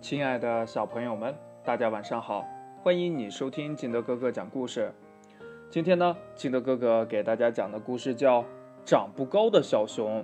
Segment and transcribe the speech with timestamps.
[0.00, 2.46] 亲爱的小朋友们，大家晚上好！
[2.82, 4.92] 欢迎你收听金德哥哥讲故事。
[5.68, 8.42] 今天呢，金德哥哥给大家讲的故事叫
[8.84, 10.20] 《长不高的小熊》。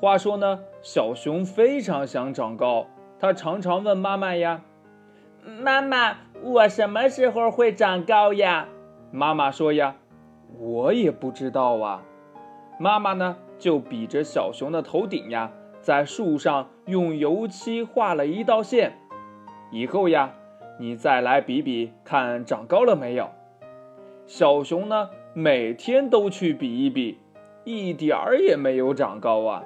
[0.00, 2.86] 话说呢，小熊非常想长高，
[3.20, 4.62] 它常常问妈妈呀
[5.62, 8.66] ：“妈妈，我什么时候会长高呀？”
[9.12, 9.94] 妈妈说呀
[10.58, 12.02] ：“我也不知道啊。”
[12.80, 15.52] 妈妈呢，就比着小熊的头顶呀。
[15.80, 18.98] 在树上用油漆画了一道线，
[19.70, 20.34] 以后呀，
[20.78, 23.30] 你再来比比看长高了没有。
[24.26, 27.18] 小熊呢，每天都去比一比，
[27.64, 29.64] 一点儿也没有长高啊。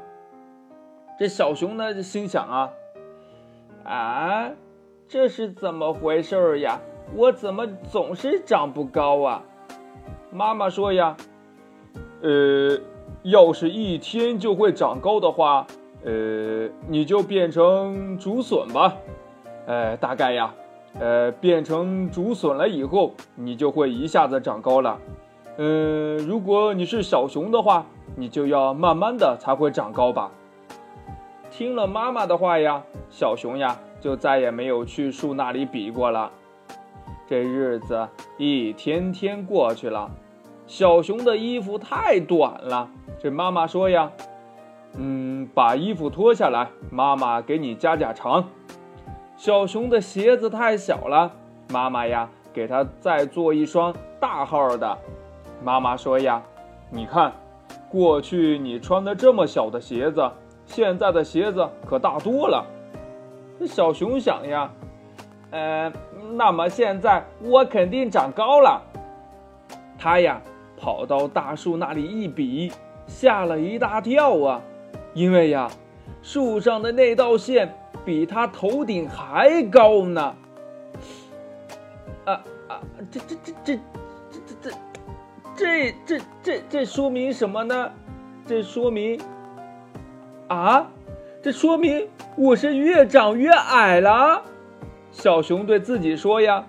[1.18, 2.70] 这小熊呢，心想啊，
[3.84, 4.50] 啊，
[5.08, 6.80] 这是怎么回事呀？
[7.14, 9.42] 我怎么总是长不高啊？
[10.30, 11.16] 妈妈说呀，
[12.22, 12.78] 呃，
[13.22, 15.66] 要是一天就会长高的话。
[16.04, 18.96] 呃，你就变成竹笋吧，
[19.66, 20.52] 呃，大概呀，
[20.98, 24.98] 呃，变成竹笋了以后，你就会一下子长高了。
[25.58, 30.32] 嗯，如果你是小熊的话，你就要慢慢的才会长高吧。
[31.52, 36.32] 听了妈妈的话呀，小熊呀就再也没有去树那里比过了。
[37.28, 40.10] 这日子一天天过去了，
[40.66, 42.90] 小熊的衣服太短了。
[43.20, 44.10] 这妈妈说呀。
[44.96, 48.44] 嗯，把衣服脱下来，妈妈给你加加长。
[49.36, 51.32] 小熊的鞋子太小了，
[51.70, 54.98] 妈妈呀，给他再做一双大号的。
[55.64, 56.42] 妈妈说呀，
[56.90, 57.32] 你看，
[57.88, 60.30] 过去你穿的这么小的鞋子，
[60.66, 62.64] 现在的鞋子可大多了。
[63.66, 64.70] 小熊想呀，
[65.50, 65.92] 呃，
[66.34, 68.82] 那么现在我肯定长高了。
[69.98, 70.40] 他呀，
[70.76, 72.72] 跑到大树那里一比，
[73.06, 74.60] 吓了一大跳啊！
[75.14, 75.70] 因为呀，
[76.22, 77.74] 树上的那道线
[78.04, 80.34] 比他头顶还高呢。
[82.24, 83.76] 啊啊，这这这这
[84.30, 84.70] 这这
[85.54, 87.90] 这这这这这说明什么呢？
[88.46, 89.20] 这说明
[90.48, 90.90] 啊，
[91.42, 94.42] 这说明我是越长越矮了。
[95.10, 96.64] 小熊对自己说呀。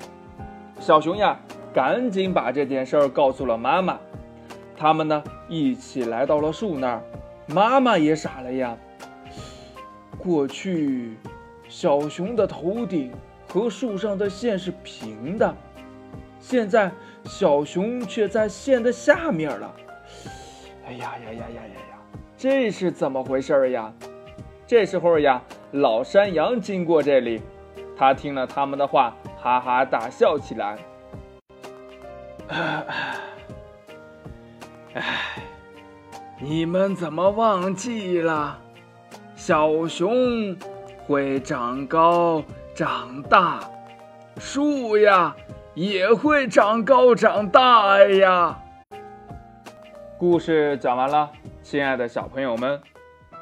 [0.79, 1.39] 小熊呀，
[1.73, 3.97] 赶紧把这件事儿告诉了妈妈。
[4.75, 7.01] 他们呢，一起来到了树那儿。
[7.47, 8.77] 妈妈也傻了呀。
[10.17, 11.17] 过去，
[11.67, 13.11] 小熊的头顶
[13.47, 15.53] 和树上的线是平的，
[16.39, 16.89] 现在
[17.25, 19.75] 小熊却在线的下面了。
[20.85, 21.61] 哎呀呀呀呀呀
[21.91, 21.97] 呀！
[22.37, 23.91] 这是怎么回事呀？
[24.65, 27.41] 这时候呀，老山羊经过这里，
[27.97, 30.77] 他听了他们的话，哈哈大笑起来。
[34.93, 35.52] 唉。
[36.45, 38.59] 你们怎么忘记了？
[39.33, 40.53] 小熊
[41.07, 42.43] 会长高
[42.75, 43.61] 长大，
[44.37, 45.33] 树呀
[45.73, 48.59] 也会长高长大呀。
[50.17, 51.31] 故事讲完了，
[51.61, 52.81] 亲爱的小朋友们，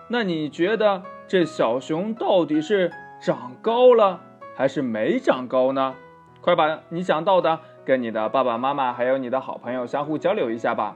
[0.08, 4.20] 那你觉得这小熊到底是长高了
[4.56, 5.96] 还是没长高呢？
[6.40, 10.96] 快把你想到的跟你的爸爸妈妈还有你的好朋友相互交流一下吧。